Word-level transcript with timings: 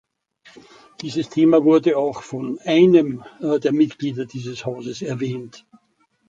Dieses 1.01 1.29
Thema 1.29 1.63
wurde 1.63 1.95
auch 1.95 2.23
von 2.23 2.57
einem 2.65 3.23
der 3.39 3.71
Mitglieder 3.71 4.25
dieses 4.25 4.65
Hauses 4.65 5.03
erwähnt. 5.03 5.63